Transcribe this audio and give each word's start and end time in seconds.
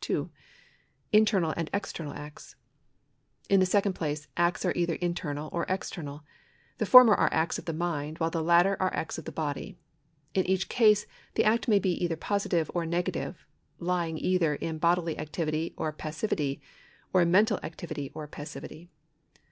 (2) 0.00 0.28
Internal 1.12 1.54
and 1.56 1.70
external 1.72 2.12
acts. 2.12 2.56
In 3.48 3.60
the 3.60 3.66
second 3.66 3.92
place, 3.92 4.26
acts 4.36 4.64
are 4.64 4.72
either 4.74 4.96
internal 4.96 5.48
or 5.52 5.64
external. 5.68 6.24
The 6.78 6.86
former 6.86 7.14
are 7.14 7.32
acts 7.32 7.56
of 7.56 7.66
the 7.66 7.72
mind, 7.72 8.18
while 8.18 8.30
the 8.32 8.42
latter 8.42 8.76
are 8.80 8.92
acts 8.92 9.16
of 9.16 9.26
the 9.26 9.30
body. 9.30 9.78
In 10.34 10.44
each 10.50 10.68
case 10.68 11.06
the 11.34 11.44
act 11.44 11.68
may 11.68 11.78
be 11.78 11.92
either 12.02 12.16
positive 12.16 12.68
or 12.74 12.84
negative, 12.84 13.46
lying 13.78 14.18
either 14.18 14.56
in 14.56 14.78
bodily 14.78 15.16
activity 15.20 15.72
or 15.76 15.92
passivity, 15.92 16.60
or 17.12 17.20
in 17.22 17.30
mental 17.30 17.60
activity 17.62 18.10
or 18.12 18.26
passivity. 18.26 18.90